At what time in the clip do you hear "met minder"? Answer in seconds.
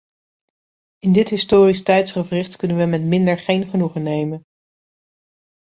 2.85-3.37